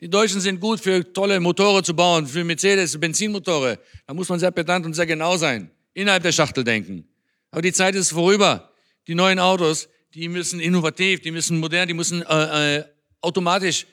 [0.00, 3.78] Die Deutschen sind gut für tolle Motore zu bauen, für Mercedes, Benzinmotore.
[4.04, 5.70] Da muss man sehr pedant und sehr genau sein.
[5.94, 7.08] Innerhalb der Schachtel denken.
[7.50, 8.72] Aber die Zeit ist vorüber.
[9.06, 12.84] Die neuen Autos, die müssen innovativ, die müssen modern, die müssen äh, äh,
[13.20, 13.86] automatisch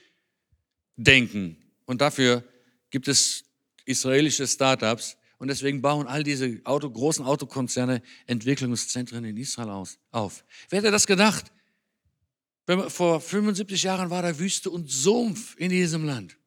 [0.98, 1.58] denken.
[1.86, 2.44] Und dafür
[2.90, 3.44] gibt es
[3.86, 5.18] israelische Startups.
[5.38, 10.46] Und deswegen bauen all diese Auto, großen Autokonzerne Entwicklungszentren in Israel aus, auf.
[10.70, 11.52] Wer hätte das gedacht?
[12.88, 16.38] Vor 75 Jahren war da Wüste und Sumpf in diesem Land.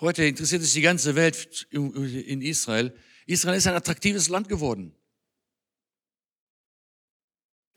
[0.00, 2.94] Heute interessiert sich die ganze Welt in Israel.
[3.26, 4.94] Israel ist ein attraktives Land geworden.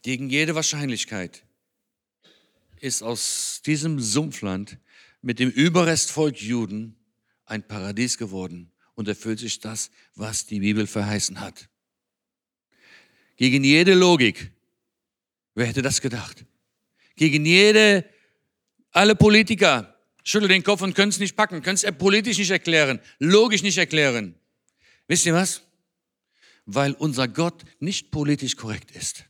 [0.02, 1.44] Gegen jede Wahrscheinlichkeit
[2.80, 4.78] ist aus diesem Sumpfland
[5.22, 6.98] mit dem Überrestvolk Juden
[7.46, 11.70] ein Paradies geworden und erfüllt sich das, was die Bibel verheißen hat.
[13.38, 14.52] Gegen jede Logik.
[15.56, 16.46] Wer hätte das gedacht?
[17.16, 18.06] Gegen jede,
[18.92, 23.00] alle Politiker schütteln den Kopf und können es nicht packen, können es politisch nicht erklären,
[23.20, 24.36] logisch nicht erklären.
[25.08, 25.62] Wisst ihr was?
[26.66, 29.26] Weil unser Gott nicht politisch korrekt ist.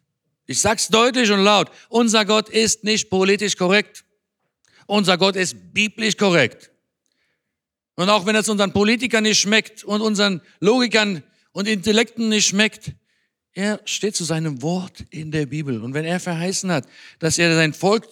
[0.45, 1.71] Ich sag's deutlich und laut.
[1.89, 4.03] Unser Gott ist nicht politisch korrekt.
[4.85, 6.71] Unser Gott ist biblisch korrekt.
[7.95, 12.91] Und auch wenn es unseren Politikern nicht schmeckt und unseren Logikern und Intellekten nicht schmeckt,
[13.53, 15.81] er steht zu seinem Wort in der Bibel.
[15.81, 16.87] Und wenn er verheißen hat,
[17.19, 18.07] dass er sein Volk,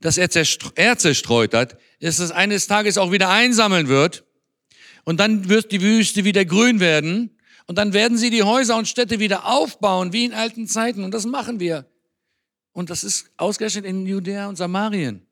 [0.00, 0.28] dass er,
[0.74, 4.25] er zerstreut hat, dass es eines Tages auch wieder einsammeln wird,
[5.06, 7.30] und dann wird die Wüste wieder grün werden,
[7.66, 11.02] und dann werden sie die Häuser und Städte wieder aufbauen, wie in alten Zeiten.
[11.02, 11.84] Und das machen wir.
[12.72, 15.22] Und das ist ausgerechnet in Judäa und Samarien.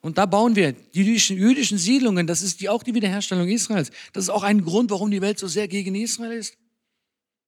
[0.00, 2.26] Und da bauen wir die jüdischen, jüdischen Siedlungen.
[2.26, 3.90] Das ist die, auch die Wiederherstellung Israels.
[4.12, 6.56] Das ist auch ein Grund, warum die Welt so sehr gegen Israel ist.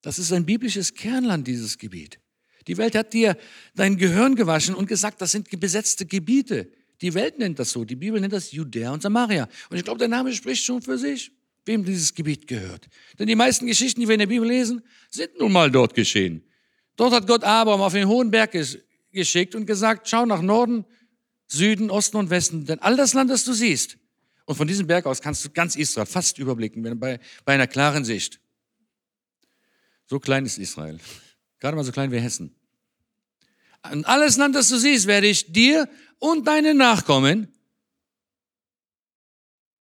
[0.02, 2.18] Das ist ein biblisches Kernland, dieses Gebiet.
[2.66, 3.38] Die Welt hat dir
[3.74, 6.70] dein Gehirn gewaschen und gesagt, das sind besetzte Gebiete.
[7.02, 7.84] Die Welt nennt das so.
[7.84, 9.48] Die Bibel nennt das Judäa und Samaria.
[9.70, 11.32] Und ich glaube, der Name spricht schon für sich
[11.66, 12.88] wem dieses Gebiet gehört.
[13.18, 16.42] Denn die meisten Geschichten, die wir in der Bibel lesen, sind nun mal dort geschehen.
[16.96, 18.56] Dort hat Gott Abraham auf den hohen Berg
[19.12, 20.84] geschickt und gesagt, schau nach Norden,
[21.46, 23.98] Süden, Osten und Westen, denn all das Land, das du siehst.
[24.46, 28.04] Und von diesem Berg aus kannst du ganz Israel fast überblicken, bei, bei einer klaren
[28.04, 28.40] Sicht.
[30.06, 30.98] So klein ist Israel.
[31.60, 32.54] Gerade mal so klein wie Hessen.
[33.90, 35.88] Und alles Land, das du siehst, werde ich dir
[36.18, 37.48] und deinen Nachkommen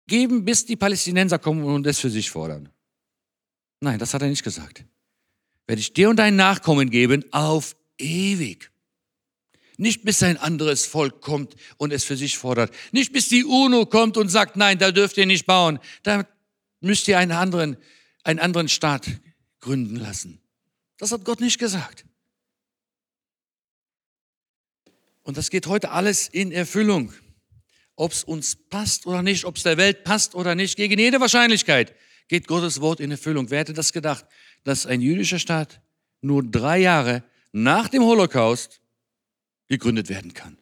[0.07, 2.69] geben, bis die Palästinenser kommen und es für sich fordern.
[3.81, 4.83] Nein, das hat er nicht gesagt.
[5.67, 8.71] Werde ich dir und deinen Nachkommen geben auf ewig.
[9.77, 12.73] Nicht bis ein anderes Volk kommt und es für sich fordert.
[12.91, 15.79] Nicht bis die UNO kommt und sagt, nein, da dürft ihr nicht bauen.
[16.03, 16.27] Da
[16.81, 17.77] müsst ihr einen anderen,
[18.23, 19.07] einen anderen Staat
[19.61, 20.41] gründen lassen.
[20.97, 22.05] Das hat Gott nicht gesagt.
[25.29, 27.13] Und das geht heute alles in Erfüllung
[27.99, 30.77] ob es uns passt oder nicht, ob es der Welt passt oder nicht.
[30.77, 31.93] Gegen jede Wahrscheinlichkeit
[32.29, 33.49] geht Gottes Wort in Erfüllung.
[33.49, 34.25] Wer hätte das gedacht,
[34.63, 35.81] dass ein jüdischer Staat
[36.21, 38.81] nur drei Jahre nach dem Holocaust
[39.67, 40.57] gegründet werden kann?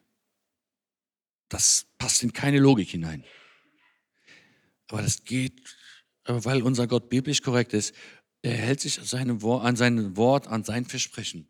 [1.48, 3.24] Das passt in keine Logik hinein.
[4.90, 5.62] Aber das geht,
[6.26, 7.94] weil unser Gott biblisch korrekt ist.
[8.42, 11.48] Er hält sich an, sein Wort, an sein Versprechen.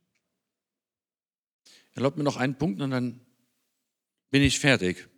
[1.98, 3.20] Erlaubt mir noch einen Punkt und dann
[4.30, 5.10] bin ich fertig.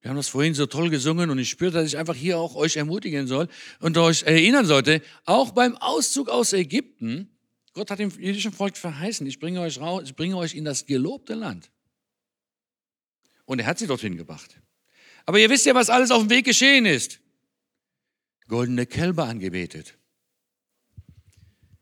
[0.00, 2.56] Wir haben das vorhin so toll gesungen und ich spüre, dass ich einfach hier auch
[2.56, 3.48] euch ermutigen soll
[3.80, 7.28] und euch erinnern sollte, auch beim Auszug aus Ägypten,
[7.74, 10.86] Gott hat dem jüdischen Volk verheißen, ich bringe euch raus, ich bringe euch in das
[10.86, 11.70] gelobte Land.
[13.44, 14.62] Und er hat sie dorthin gebracht.
[15.26, 17.20] Aber ihr wisst ja, was alles auf dem Weg geschehen ist.
[18.48, 19.98] Goldene Kälber angebetet.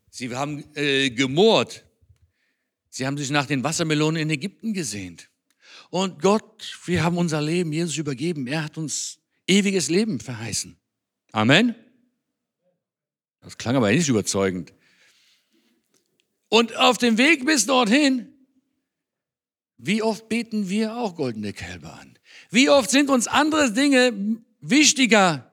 [0.09, 1.85] Sie haben äh, gemurrt.
[2.91, 5.29] Sie haben sich nach den Wassermelonen in Ägypten gesehnt.
[5.89, 8.47] Und Gott, wir haben unser Leben Jesus übergeben.
[8.47, 10.77] Er hat uns ewiges Leben verheißen.
[11.31, 11.73] Amen.
[13.39, 14.73] Das klang aber nicht überzeugend.
[16.49, 18.27] Und auf dem Weg bis dorthin,
[19.77, 22.19] wie oft beten wir auch goldene Kälber an?
[22.49, 25.51] Wie oft sind uns andere Dinge wichtiger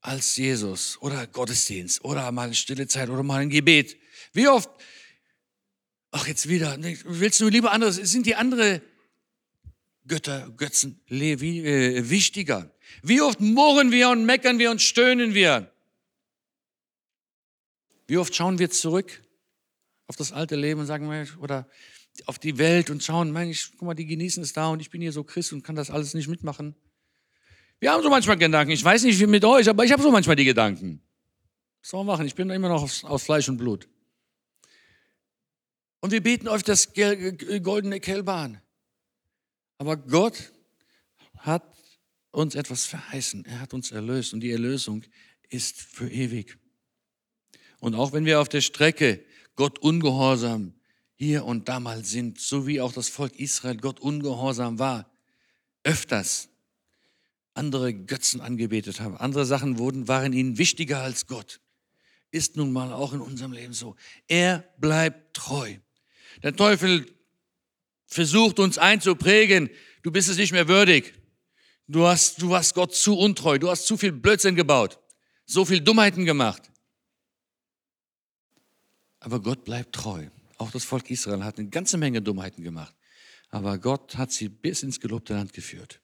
[0.00, 3.96] als Jesus oder Gottesdienst oder mal eine stille Zeit oder mal ein Gebet?
[4.32, 4.70] Wie oft,
[6.10, 8.82] ach jetzt wieder, willst du lieber anderes, sind die andere
[10.06, 12.70] Götter, Götzen wie, äh, wichtiger?
[13.02, 15.70] Wie oft murren wir und meckern wir und stöhnen wir?
[18.06, 19.22] Wie oft schauen wir zurück
[20.06, 21.68] auf das alte Leben und sagen, oder
[22.24, 25.02] auf die Welt und schauen, Mensch, guck mal, die genießen es da und ich bin
[25.02, 26.74] hier so Christ und kann das alles nicht mitmachen.
[27.80, 28.72] Wir haben so manchmal Gedanken.
[28.72, 31.00] Ich weiß nicht, wie mit euch, aber ich habe so manchmal die Gedanken.
[31.80, 32.26] Was soll man machen?
[32.26, 33.88] Ich bin immer noch aus, aus Fleisch und Blut.
[36.00, 38.60] Und wir beten auf das goldene Kälbahn.
[39.78, 40.52] Aber Gott
[41.38, 41.64] hat
[42.30, 43.44] uns etwas verheißen.
[43.44, 45.04] Er hat uns erlöst und die Erlösung
[45.48, 46.58] ist für ewig.
[47.80, 50.74] Und auch wenn wir auf der Strecke Gott ungehorsam
[51.14, 55.10] hier und da mal sind, so wie auch das Volk Israel Gott ungehorsam war,
[55.82, 56.48] öfters
[57.54, 61.60] andere Götzen angebetet haben, andere Sachen wurden, waren ihnen wichtiger als Gott,
[62.30, 63.96] ist nun mal auch in unserem Leben so.
[64.28, 65.76] Er bleibt treu.
[66.42, 67.06] Der Teufel
[68.06, 69.70] versucht uns einzuprägen,
[70.02, 71.14] du bist es nicht mehr würdig.
[71.86, 74.98] Du hast, du warst Gott zu untreu, du hast zu viel Blödsinn gebaut,
[75.46, 76.70] so viel Dummheiten gemacht.
[79.20, 80.28] Aber Gott bleibt treu.
[80.58, 82.94] Auch das Volk Israel hat eine ganze Menge Dummheiten gemacht.
[83.50, 86.00] Aber Gott hat sie bis ins gelobte Land geführt.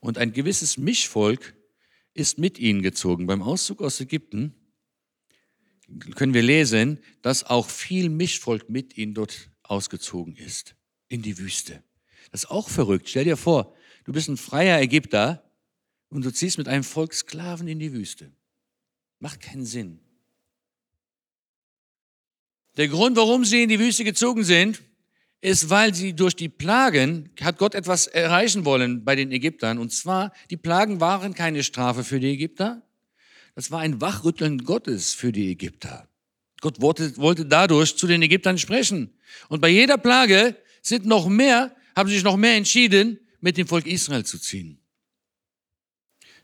[0.00, 1.54] Und ein gewisses Mischvolk
[2.12, 3.26] ist mit ihnen gezogen.
[3.26, 4.54] Beim Auszug aus Ägypten
[6.14, 10.74] können wir lesen, dass auch viel Mischvolk mit ihnen dort ausgezogen ist,
[11.08, 11.82] in die Wüste.
[12.30, 13.08] Das ist auch verrückt.
[13.08, 15.44] Stell dir vor, du bist ein freier Ägypter
[16.08, 18.32] und du ziehst mit einem Volk Sklaven in die Wüste.
[19.18, 20.00] Macht keinen Sinn.
[22.76, 24.82] Der Grund, warum sie in die Wüste gezogen sind,
[25.40, 29.78] ist, weil sie durch die Plagen, hat Gott etwas erreichen wollen bei den Ägyptern.
[29.78, 32.82] Und zwar, die Plagen waren keine Strafe für die Ägypter.
[33.56, 36.08] Das war ein Wachrütteln Gottes für die Ägypter.
[36.60, 39.18] Gott wollte, wollte dadurch zu den Ägyptern sprechen.
[39.48, 43.86] Und bei jeder Plage sind noch mehr, haben sich noch mehr entschieden, mit dem Volk
[43.86, 44.78] Israel zu ziehen.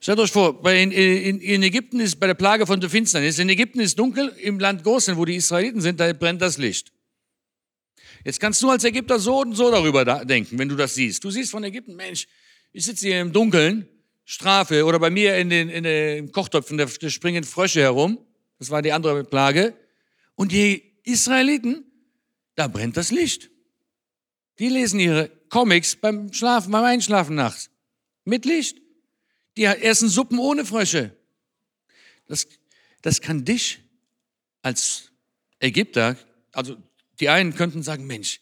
[0.01, 3.49] Stellt euch vor, in, in, in, Ägypten ist bei der Plage von der Finsternis, in
[3.51, 6.93] Ägypten ist dunkel, im Land Gosen, wo die Israeliten sind, da brennt das Licht.
[8.25, 11.23] Jetzt kannst du als Ägypter so und so darüber denken, wenn du das siehst.
[11.23, 12.27] Du siehst von Ägypten, Mensch,
[12.73, 13.87] ich sitze hier im Dunkeln,
[14.25, 18.19] Strafe, oder bei mir in den, in den Kochtöpfen, da, springen Frösche herum.
[18.59, 19.75] Das war die andere Plage.
[20.35, 21.85] Und die Israeliten,
[22.55, 23.51] da brennt das Licht.
[24.59, 27.71] Die lesen ihre Comics beim Schlafen, beim Einschlafen nachts.
[28.25, 28.81] Mit Licht.
[29.57, 31.17] Die essen Suppen ohne Frösche.
[32.27, 32.47] Das,
[33.03, 33.81] das kann dich
[34.63, 35.11] als
[35.59, 36.17] Ägypter,
[36.53, 36.77] also
[37.21, 38.41] die einen könnten sagen, Mensch,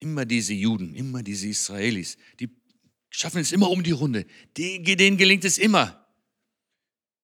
[0.00, 2.50] immer diese Juden, immer diese Israelis, die
[3.12, 4.26] schaffen es immer um die Runde.
[4.56, 6.04] Die, denen gelingt es immer.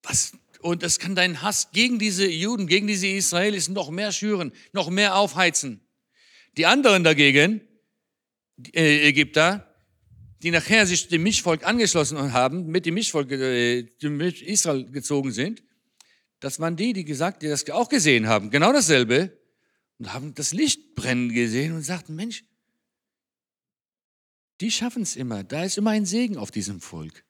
[0.02, 0.32] Was?
[0.60, 4.90] Und das kann deinen Hass gegen diese Juden, gegen diese Israelis noch mehr schüren, noch
[4.90, 5.80] mehr aufheizen.
[6.56, 7.62] Die anderen dagegen,
[8.56, 9.74] die Ägypter,
[10.42, 15.62] die nachher sich dem Mischvolk angeschlossen haben, mit dem Mischvolk äh, mit Israel gezogen sind,
[16.40, 19.36] das waren die, die gesagt, die das auch gesehen haben, genau dasselbe,
[19.98, 22.44] und haben das Licht brennen gesehen und sagten, Mensch,
[24.60, 27.24] die schaffen es immer, da ist immer ein Segen auf diesem Volk.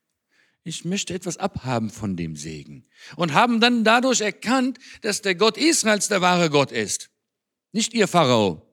[0.64, 2.86] Ich möchte etwas abhaben von dem Segen.
[3.16, 7.10] Und haben dann dadurch erkannt, dass der Gott Israels der wahre Gott ist,
[7.72, 8.66] nicht ihr Pharao.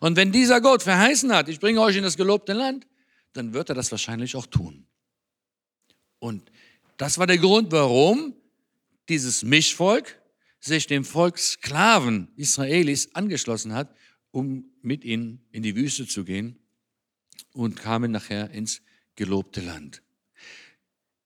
[0.00, 2.86] Und wenn dieser Gott verheißen hat, ich bringe euch in das gelobte Land,
[3.32, 4.86] dann wird er das wahrscheinlich auch tun.
[6.18, 6.50] Und
[6.96, 8.36] das war der Grund, warum
[9.08, 10.20] dieses Mischvolk
[10.60, 13.92] sich dem Volk Sklaven Israelis angeschlossen hat,
[14.30, 16.61] um mit ihnen in die Wüste zu gehen
[17.52, 18.82] und kamen nachher ins
[19.16, 20.02] gelobte Land.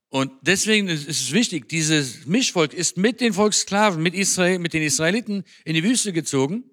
[0.08, 4.82] Und deswegen ist es wichtig, dieses Mischvolk ist mit den Volkssklaven, mit, Israel, mit den
[4.82, 6.64] Israeliten in die Wüste gezogen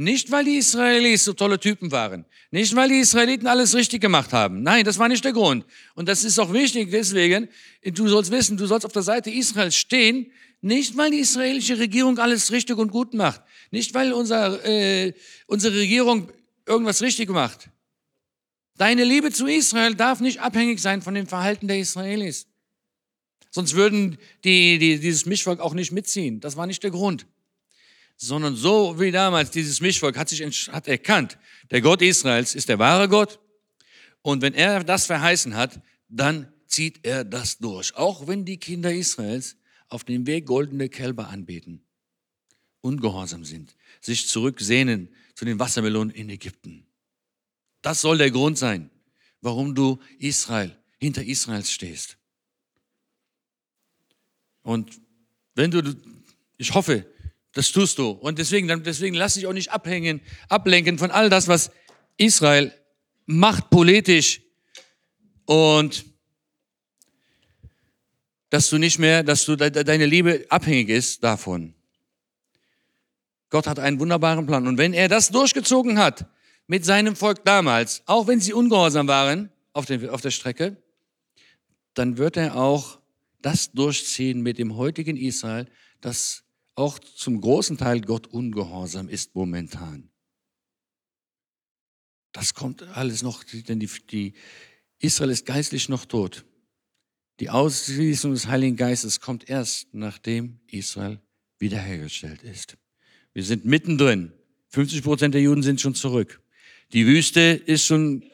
[0.00, 2.24] nicht, weil die Israelis so tolle Typen waren.
[2.50, 4.62] Nicht, weil die Israeliten alles richtig gemacht haben.
[4.62, 5.66] Nein, das war nicht der Grund.
[5.94, 7.50] Und das ist auch wichtig deswegen,
[7.84, 10.32] du sollst wissen, du sollst auf der Seite Israels stehen,
[10.62, 13.42] nicht weil die israelische Regierung alles richtig und gut macht.
[13.70, 15.12] Nicht weil unser, äh,
[15.46, 16.30] unsere Regierung
[16.66, 17.68] irgendwas richtig macht.
[18.80, 22.46] Deine Liebe zu Israel darf nicht abhängig sein von dem Verhalten der Israelis.
[23.50, 26.40] Sonst würden die, die, dieses Mischvolk auch nicht mitziehen.
[26.40, 27.26] Das war nicht der Grund
[28.22, 31.38] sondern so wie damals dieses Mischvolk hat sich hat erkannt,
[31.70, 33.40] der Gott Israels ist der wahre Gott
[34.20, 37.96] und wenn er das verheißen hat, dann zieht er das durch.
[37.96, 39.56] Auch wenn die Kinder Israels
[39.88, 41.82] auf dem Weg goldene Kälber anbeten,
[42.82, 46.86] ungehorsam sind, sich zurücksehnen zu den Wassermelonen in Ägypten.
[47.82, 48.90] Das soll der Grund sein,
[49.40, 52.18] warum du Israel, hinter Israel stehst.
[54.62, 55.00] Und
[55.54, 55.94] wenn du,
[56.58, 57.06] ich hoffe,
[57.52, 58.10] das tust du.
[58.10, 61.70] Und deswegen, deswegen lass dich auch nicht abhängen, ablenken von all das, was
[62.16, 62.72] Israel
[63.26, 64.42] macht politisch
[65.46, 66.04] und
[68.50, 71.74] dass du nicht mehr, dass du deine Liebe abhängig ist davon.
[73.48, 74.66] Gott hat einen wunderbaren Plan.
[74.66, 76.26] Und wenn er das durchgezogen hat
[76.70, 80.80] mit seinem Volk damals, auch wenn sie ungehorsam waren auf, den, auf der Strecke,
[81.94, 83.00] dann wird er auch
[83.42, 85.66] das durchziehen mit dem heutigen Israel,
[86.00, 86.44] das
[86.76, 90.10] auch zum großen Teil Gott ungehorsam ist momentan.
[92.30, 94.34] Das kommt alles noch, denn die, die
[95.00, 96.44] Israel ist geistlich noch tot.
[97.40, 101.20] Die Ausschließung des Heiligen Geistes kommt erst, nachdem Israel
[101.58, 102.76] wiederhergestellt ist.
[103.32, 104.30] Wir sind mittendrin.
[104.68, 106.40] 50 Prozent der Juden sind schon zurück.
[106.92, 108.24] Die Wüste ist schon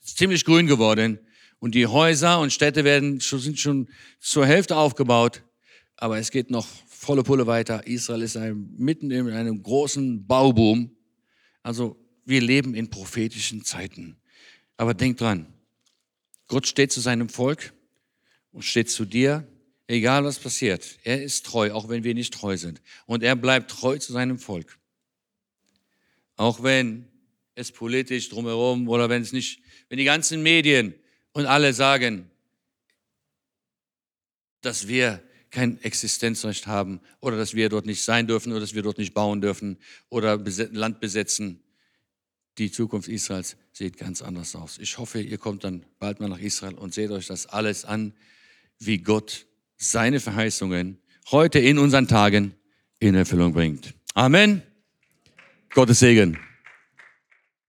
[0.00, 1.18] ziemlich grün geworden
[1.58, 3.88] und die Häuser und Städte werden, sind schon
[4.20, 5.42] zur Hälfte aufgebaut.
[5.96, 7.86] Aber es geht noch volle Pulle weiter.
[7.86, 10.94] Israel ist ein, mitten in einem großen Bauboom.
[11.62, 14.16] Also wir leben in prophetischen Zeiten.
[14.76, 15.46] Aber denk dran,
[16.46, 17.72] Gott steht zu seinem Volk
[18.52, 19.46] und steht zu dir,
[19.86, 20.98] egal was passiert.
[21.02, 22.80] Er ist treu, auch wenn wir nicht treu sind.
[23.06, 24.78] Und er bleibt treu zu seinem Volk.
[26.36, 27.08] Auch wenn
[27.58, 30.94] es politisch drumherum oder wenn es nicht, wenn die ganzen Medien
[31.32, 32.30] und alle sagen,
[34.60, 38.82] dass wir kein Existenzrecht haben oder dass wir dort nicht sein dürfen oder dass wir
[38.82, 39.78] dort nicht bauen dürfen
[40.08, 41.62] oder Land besetzen.
[42.58, 44.78] Die Zukunft Israels sieht ganz anders aus.
[44.78, 48.12] Ich hoffe, ihr kommt dann bald mal nach Israel und seht euch das alles an,
[48.78, 49.46] wie Gott
[49.76, 50.98] seine Verheißungen
[51.30, 52.54] heute in unseren Tagen
[52.98, 53.94] in Erfüllung bringt.
[54.14, 54.62] Amen.
[55.70, 56.38] Gottes Segen.